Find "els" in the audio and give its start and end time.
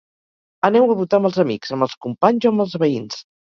1.29-1.37, 1.89-1.95, 2.67-2.77